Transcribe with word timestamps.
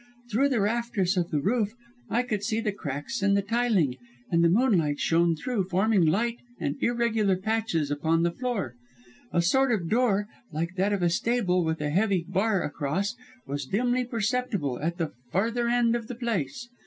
Through 0.31 0.49
the 0.49 0.61
rafters 0.61 1.15
of 1.15 1.29
the 1.29 1.39
roof 1.39 1.73
I 2.09 2.23
could 2.23 2.43
see 2.43 2.59
the 2.59 2.71
cracks 2.71 3.21
in 3.21 3.35
the 3.35 3.43
tiling, 3.43 3.97
and 4.31 4.43
the 4.43 4.49
moonlight 4.49 4.99
shone 4.99 5.35
through, 5.35 5.65
forming 5.65 6.07
light 6.07 6.39
and 6.59 6.75
irregular 6.81 7.37
patches 7.37 7.91
upon 7.91 8.23
the 8.23 8.31
floor. 8.31 8.73
A 9.31 9.43
sort 9.43 9.71
of 9.71 9.89
door, 9.89 10.27
like 10.51 10.73
that 10.75 10.91
of 10.91 11.03
a 11.03 11.09
stable, 11.11 11.63
with 11.63 11.79
a 11.81 11.91
heavy 11.91 12.25
bar 12.27 12.63
across, 12.63 13.15
was 13.45 13.67
dimly 13.67 14.03
perceptible 14.03 14.79
at 14.79 14.97
the 14.97 15.11
further 15.31 15.67
end 15.67 15.95
of 15.95 16.07
the 16.07 16.15
place. 16.15 16.67